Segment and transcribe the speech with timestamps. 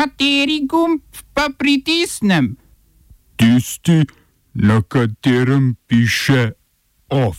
[0.00, 1.02] Kateri gumb
[1.34, 2.56] pa pritisnem?
[3.36, 4.06] Tisti,
[4.54, 6.52] na katerem piše
[7.08, 7.36] OF.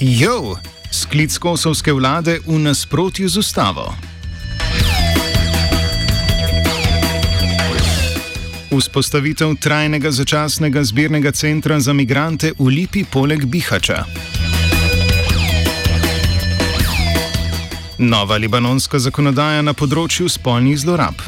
[0.00, 0.56] Jo,
[0.88, 3.92] sklic kosovske vlade v nasprotju z ustavo.
[8.72, 14.31] Vzpostavitev trajnega začasnega zbirnega centra za migrante v Lipi poleg Bihača.
[18.02, 21.20] Nova libanonska zakonodaja na področju spolnih zlorab.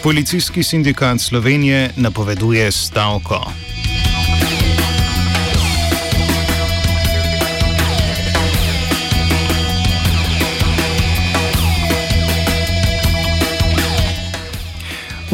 [0.00, 3.42] Policijski sindikat Slovenije napoveduje stavko.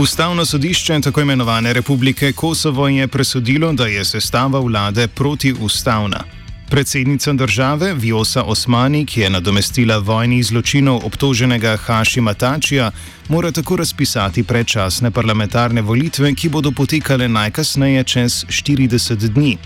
[0.03, 6.25] Ustavno sodišče tako imenovane Republike Kosovo je presodilo, da je sestava vlade protiustavna.
[6.71, 12.91] Predsednica države Vjosa Osmani, ki je nadomestila vojnih zločinov obtoženega Hašima Tačija,
[13.29, 19.59] mora tako razpisati predčasne parlamentarne volitve, ki bodo potekale najkasneje čez 40 dni.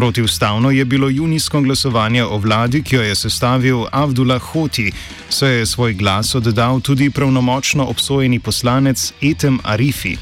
[0.00, 4.92] Protiustavno je bilo junijsko glasovanje o vladi, ki jo je sestavil Abdullah Hoti,
[5.28, 10.16] saj je svoj glas oddal tudi pravnomočno obsojeni poslanec Etem Arifi.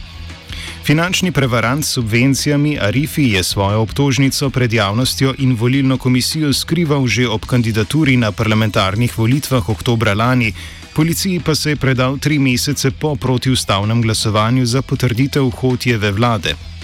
[0.84, 7.28] Finančni prevarant s subvencijami Arifi je svojo obtožnico pred javnostjo in volilno komisijo skrival že
[7.28, 10.52] ob kandidaturi na parlamentarnih volitvah oktobra lani,
[10.94, 16.77] policiji pa se je predal tri mesece po protiustavnem glasovanju za potrditev Hotijeve vlade.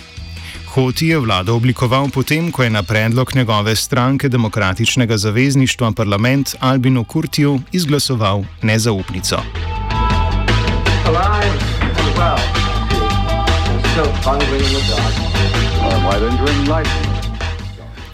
[0.75, 7.05] Hoti je vlado oblikoval potem, ko je na predlog njegove stranke Demokratičnega zavezništva parlament Albino
[7.05, 9.39] Kurtiju izglasoval nezaupnico.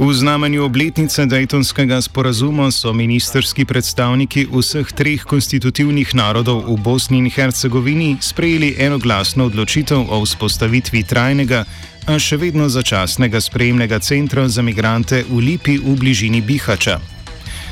[0.00, 7.28] V znamenju obletnice Daytonskega sporazuma so ministerski predstavniki vseh treh konstitutivnih narodov v Bosni in
[7.28, 11.64] Hercegovini sprejeli enoglasno odločitev o vzpostavitvi trajnega,
[12.08, 16.96] a še vedno začasnega sprejemnega centra za migrante v Lipi v bližini Bihača.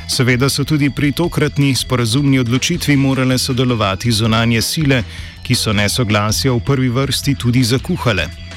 [0.05, 5.01] Seveda so tudi pri tokratni sporazumni odločitvi morale sodelovati zunanje sile,
[5.41, 8.48] ki so nesoglasja v prvi vrsti tudi zakuhale.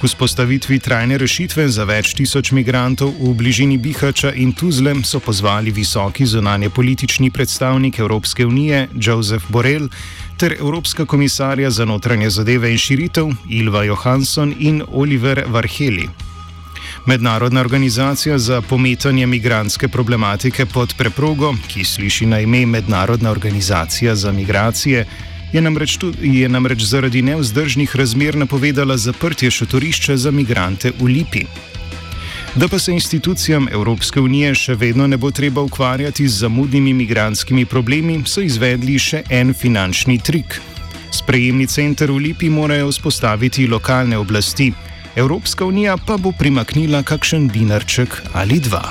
[0.00, 5.70] K vzpostavitvi trajne rešitve za več tisoč migrantov v bližini Bihača in Tuzle so pozvali
[5.70, 9.88] visoki zunanje politični predstavnik Evropske unije Joseph Borrell
[10.36, 16.08] ter Evropska komisarja za notranje zadeve in širitev Ilva Johansson in Oliver Varheli.
[17.06, 24.32] Mednarodna organizacija za pometanje migranske problematike pod preprogo, ki sliši na ime Mednarodna organizacija za
[24.32, 25.06] migracije,
[25.54, 31.44] je namreč, tudi, je namreč zaradi neuzdržnih razmer napovedala zaprtje šotorišča za migrante v Lipi.
[32.54, 37.66] Da pa se institucijam Evropske unije še vedno ne bo treba ukvarjati z zamudnimi migranskimi
[37.66, 40.58] problemi, so izvedli še en finančni trik.
[41.14, 44.72] Sprejemni center v Lipi morajo vzpostaviti lokalne oblasti,
[45.16, 48.90] Evropska unija pa bo primaknila kakšen dinarček ali dva.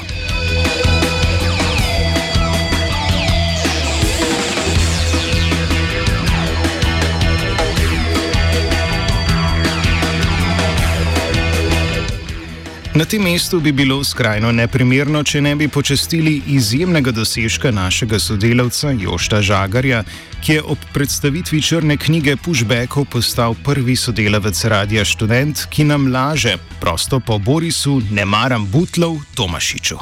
[12.96, 18.92] Na tem mestu bi bilo skrajno neprimerno, če ne bi počestili izjemnega dosežka našega sodelavca
[18.94, 20.04] Jošta Žagarja,
[20.46, 26.54] ki je ob predstavitvi črne knjige Pushbackov postal prvi sodelavec Radia Student, ki nam laže
[26.80, 29.98] prosto po Borisu, ne maram butlov Tomašiču.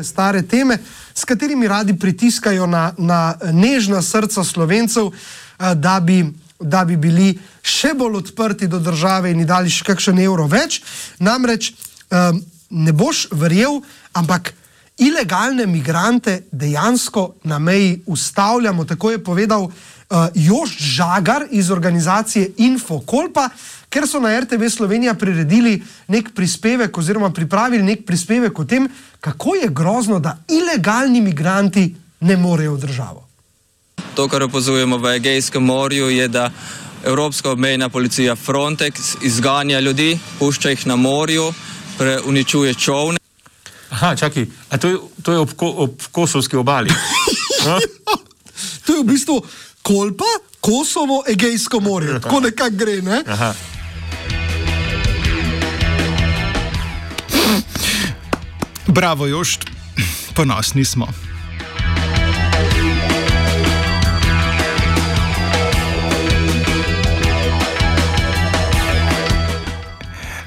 [0.00, 0.78] Stare teme,
[1.14, 6.24] s katerimi radi pritiskajo na, na nežna srca slovencev, eh, da bi
[6.62, 10.80] da bi bili še bolj odprti do države in dali še kakšen evro več.
[11.18, 13.80] Namreč um, ne boš verjel,
[14.12, 14.54] ampak
[14.98, 18.84] ilegalne migrante dejansko na meji ustavljamo.
[18.84, 19.72] Tako je povedal uh,
[20.34, 23.48] Jož Žagar iz organizacije Infokolpa,
[23.88, 28.88] ker so na RTV Slovenija priredili nek prispevek oziroma pripravili nek prispevek o tem,
[29.20, 33.31] kako je grozno, da ilegalni migranti ne morejo v državo.
[34.14, 36.50] To, kar opazujemo v Egejskem morju, je, da
[37.04, 41.52] Evropska obmejna policija Frontex izganja ljudi, pušča jih na morju,
[42.24, 43.18] uničuje čovne.
[43.90, 46.90] Aha, čakaj, a to je, to je ob, ko, ob kosovski obali.
[48.86, 49.42] to je v bistvu
[49.82, 50.24] kolpa,
[50.60, 53.02] Kosovo, Egejsko morje, tako nekako gre.
[53.02, 53.22] Ne?
[58.86, 59.64] Bravo, Jošt,
[60.34, 61.31] ponosni smo.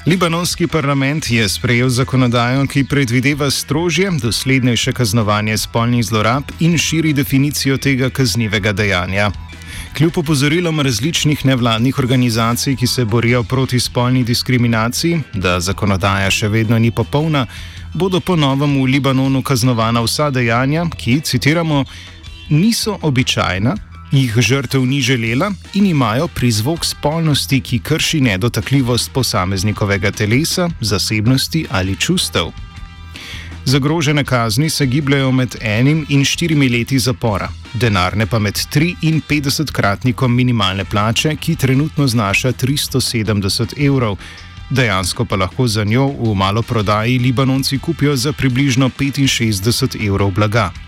[0.06, 7.76] Libanonski parlament je sprejel zakonodajo, ki predvideva strožje, doslednejše kaznovanje spolnih zlorab in širi definicijo
[7.76, 9.30] tega kaznivega dejanja.
[9.98, 16.78] Kljub opozorilom različnih nevladnih organizacij, ki se borijo proti spolni diskriminaciji, da zakonodaja še vedno
[16.78, 17.46] ni popolna,
[17.94, 21.84] bodo ponovno v Libanonu kaznovana vsa dejanja, ki, citiramo,
[22.48, 23.74] niso običajna,
[24.12, 31.96] jih žrtev ni želela in imajo prizvok spolnosti, ki krši nedotakljivost posameznikovega telesa, zasebnosti ali
[31.96, 32.52] čustev.
[33.64, 39.22] Zagrožene kazni se gibljajo med enim in štirimi leti zapora, denarne pa med 3 in
[39.28, 44.16] 50 kratnikom minimalne plače, ki trenutno znaša 370 evrov.
[44.70, 50.85] Dejansko pa lahko za njo v maloprodaji Libanonci kupijo za približno 65 evrov blaga.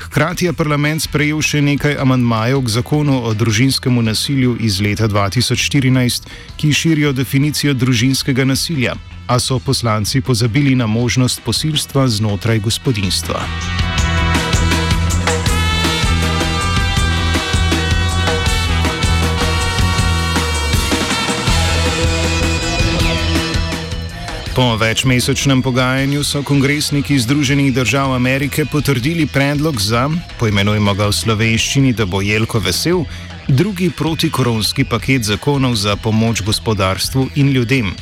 [0.00, 6.28] Hkrati je parlament sprejel še nekaj amantmajev k zakonu o družinskem nasilju iz leta 2014,
[6.56, 8.96] ki širijo definicijo družinskega nasilja,
[9.28, 13.89] a so poslanci pozabili na možnost posilstva znotraj gospodinstva.
[24.60, 31.94] Po večmesečnem pogajanju so kongresniki Združenih držav Amerike potrdili predlog za, poimenujmo ga v slovenščini,
[31.96, 33.06] da bo Jelko vesel,
[33.48, 37.94] drugi protikoronski paket zakonov za pomoč gospodarstvu in ljudem.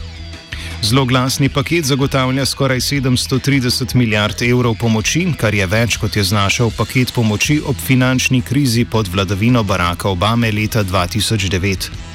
[0.83, 7.15] Zloglasni paket zagotavlja skoraj 730 milijard evrov pomoči, kar je več kot je znašal paket
[7.15, 12.08] pomoči ob finančni krizi pod vladavino Baracka Obame leta 2009.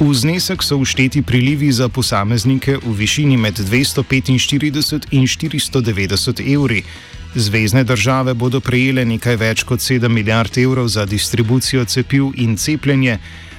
[0.00, 4.32] V znesek so všteti prilivi za posameznike v višini med 245
[5.12, 6.82] in 490 evri.
[7.34, 13.18] Zvezdne države bodo prejele nekaj več kot 7 milijard evrov za distribucijo cepiv in cepljenje,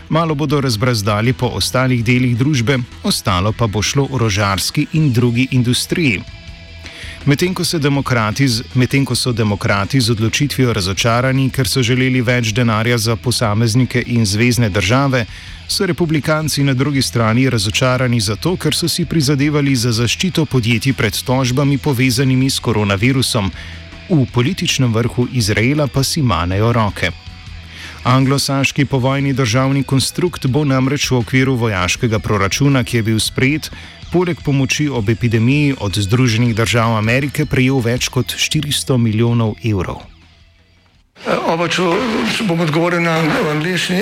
[0.10, 6.41] malo bodo razbrazdali po ostalih delih družbe, ostalo pa bo šlo orožarski in drugi industriji.
[7.26, 7.64] Medtem ko,
[8.74, 14.26] med ko so demokrati z odločitvijo razočarani, ker so želeli več denarja za posameznike in
[14.26, 15.26] zvezdne države,
[15.68, 21.14] so republikanci na drugi strani razočarani zato, ker so si prizadevali za zaščito podjetij pred
[21.14, 23.52] tožbami povezanimi s koronavirusom,
[24.10, 27.12] v političnem vrhu Izraela pa si manejo roke.
[28.04, 33.70] Anglosaški povojni državni konstrukt bo namreč v okviru vojaškega proračuna, ki je bil sprejet,
[34.12, 40.04] poleg pomoči ob epidemiji od Združenih držav Amerike prejel več kot 400 milijonov evrov.
[41.48, 41.86] Oba, če
[42.50, 43.20] bom odgovoril na
[43.54, 44.02] angliški.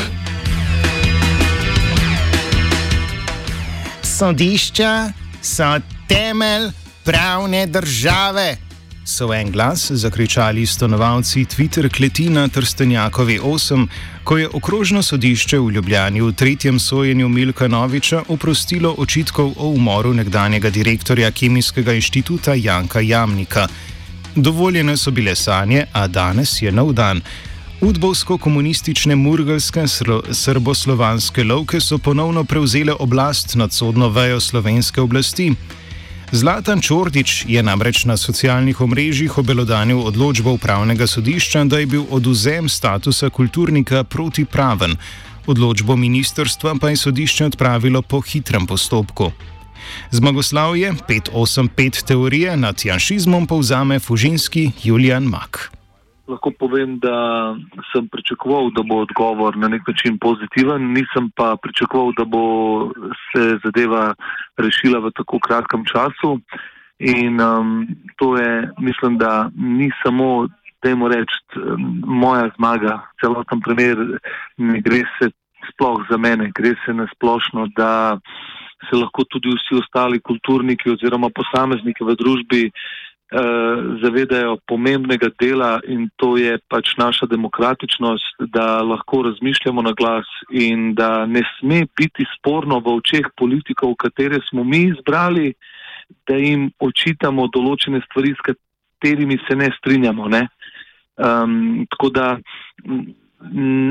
[4.21, 6.69] Sodišča so temelj
[7.03, 8.57] pravne države.
[9.05, 13.87] So en glas zakričali stanovalci Twitter kletina Trstenjakovi 8,
[14.23, 20.13] ko je okrožno sodišče v Ljubljani v tretjem sojenju Milka Noviča oprostilo očitkov o umoru
[20.13, 23.67] nekdanjega direktorja Kemijskega inštituta Janka Jamnika.
[24.35, 27.21] Dovoljene so bile sanje, a danes je nov dan.
[27.81, 29.87] Udbovsko-komunistične murgalske
[30.31, 35.53] srboslovanske lovke so ponovno prevzele oblast nad sodno vejo slovenske oblasti.
[36.31, 42.69] Zlatan Čordič je namreč na socialnih omrežjih obelodanil odločbo upravnega sodišča, da je bil oduzem
[42.69, 44.95] statusa kulturnika protipraven.
[45.47, 49.31] Odločbo ministrstva pa je sodišče odpravilo po hitrem postopku.
[50.11, 55.80] Zmagoslavje 585 teorije nad janšizmom povzame fužinski Julian Mak
[56.31, 57.15] lahko povem, da
[57.91, 62.43] sem pričakoval, da bo odgovor na nek način pozitiven, nisem pa pričakoval, da bo
[63.29, 64.13] se zadeva
[64.57, 66.39] rešila v tako kratkem času.
[67.01, 70.47] In um, to je, mislim, da ni samo,
[70.83, 73.97] da jim rečem, moja zmaga, celoten primer,
[74.57, 75.31] ne gre se
[75.71, 78.19] sploh za mene, gre se na splošno, da
[78.89, 83.00] se lahko tudi vsi ostali kulturniki oziroma posamezniki v družbi Eh,
[84.03, 90.93] zavedajo pomembnega dela in to je pač naša demokratičnost, da lahko razmišljamo na glas in
[90.95, 95.53] da ne sme biti sporno v očeh politikov, katere smo mi izbrali,
[96.27, 100.27] da jim očitamo določene stvari, s katerimi se ne strinjamo.
[100.27, 100.47] Ne?
[101.15, 102.27] Um, tako da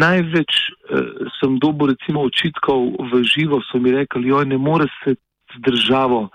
[0.05, 5.17] največ uh, sem dobo recimo očitkov v živo, so mi rekli, joj, ne more se
[5.55, 6.29] z državo.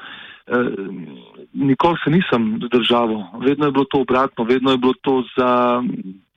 [0.45, 5.83] Uh, nikoli se nisem zdržal, vedno je bilo to obratno, vedno je bilo to za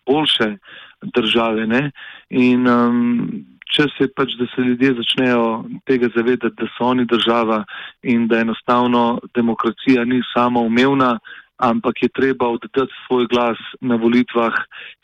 [0.07, 0.57] boljše
[1.03, 1.67] države.
[1.67, 1.91] Ne?
[2.31, 3.31] In um,
[3.75, 7.65] čas je pač, da se ljudje začnejo tega zavedati, da so oni država
[8.03, 11.19] in da enostavno demokracija ni samo umevna,
[11.57, 14.55] ampak je treba oddati svoj glas na volitvah,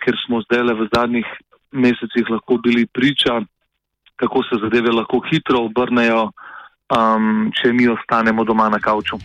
[0.04, 1.26] ker smo zdaj le v zadnjih
[1.72, 3.42] mesecih lahko bili priča,
[4.16, 6.30] kako se zadeve lahko hitro obrnejo,
[6.94, 9.18] um, če mi ostanemo doma na kavču.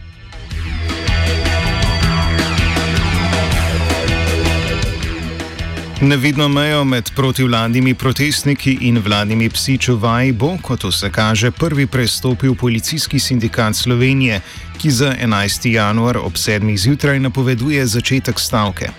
[6.02, 12.56] Nevidno mejo med protivladnimi protestniki in vladnimi psi čuvaji bo, kot vse kaže, prvi prestopil
[12.56, 14.42] policijski sindikat Slovenije,
[14.78, 15.68] ki za 11.
[15.68, 16.78] januar ob 7.
[16.78, 18.90] zjutraj napoveduje začetek stavke.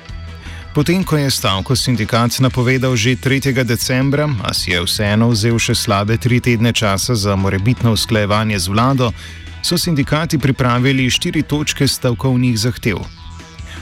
[0.74, 3.64] Potem, ko je stavko sindikat napovedal že 3.
[3.64, 8.68] decembra, a si je vseeno vzel še slabe tri tedne časa za morebitno usklajevanje z
[8.68, 9.12] vlado,
[9.62, 13.19] so sindikati pripravili štiri točke stavkovnih zahtev.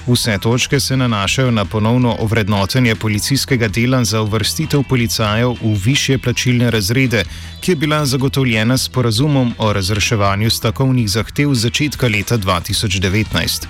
[0.08, 6.70] Vse točke se nanašajo na ponovno ovrednotenje policijskega dela za uvrstitev policajev v više plačilne
[6.70, 7.24] razrede,
[7.60, 13.66] ki je bila zagotovljena s porazumom o razreševanju stavkovnih zahtev začetka leta 2019.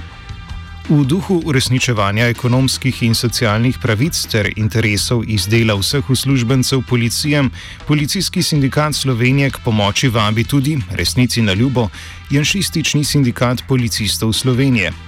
[0.89, 7.45] V duhu uresničevanja ekonomskih in socialnih pravic ter interesov iz dela vseh uslužbencev policije,
[7.87, 11.89] Policijski sindikat Slovenije k pomoči vabi tudi, resnici na ljubo,
[12.31, 15.08] Janšistični sindikat policistov Slovenije.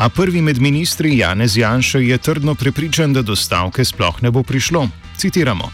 [0.00, 4.42] A prvi med ministri Janez Janša je trdno prepričan, da do stavke sploh ne bo
[4.42, 4.88] prišlo.
[5.16, 5.70] Citiramo.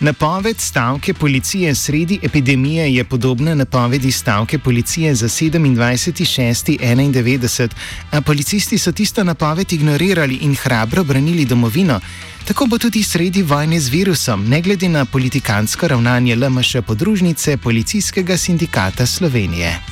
[0.00, 7.68] Napoved stavke policije sredi epidemije je podobna napovedi stavke policije za 27.6.91,
[8.10, 12.00] a policisti so tisto napoved ignorirali in hrabro branili domovino.
[12.44, 18.36] Tako bo tudi sredi vojne z virusom, ne glede na politikansko ravnanje LMŠ podružnice Policijskega
[18.36, 19.89] sindikata Slovenije.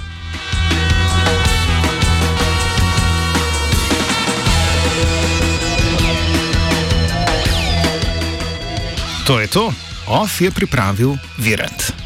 [9.28, 9.68] To je to,
[10.08, 11.98] OF je pripravil Virant.